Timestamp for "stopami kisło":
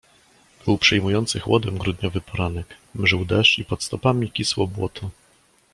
3.83-4.67